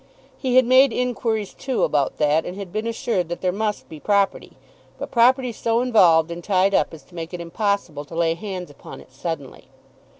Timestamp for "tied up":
6.43-6.91